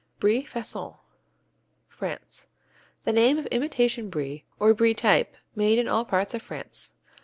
Brie 0.19 0.41
Façon 0.43 0.97
France 1.87 2.47
The 3.03 3.13
name 3.13 3.37
of 3.37 3.45
imitation 3.51 4.09
Brie 4.09 4.45
or 4.59 4.73
Brie 4.73 4.95
type 4.95 5.35
made 5.55 5.77
in 5.77 5.87
all 5.87 6.05
parts 6.05 6.33
of 6.33 6.41
France. 6.41 6.95